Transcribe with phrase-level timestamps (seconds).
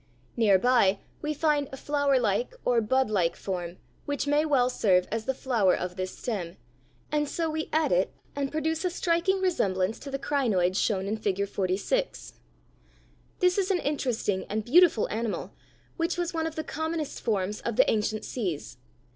[0.35, 5.07] Near by we find a flowerlike or budlike form (Fig 45), which may well serve
[5.11, 6.57] as the flower of this stem,
[7.11, 11.17] and so we add it and produce a striking resemblance to the crinoid shown in
[11.17, 12.33] Figure 46.
[13.41, 15.53] This is an interesting and beautiful animal
[15.97, 18.77] which was one of the commonest forms of the ancient seas.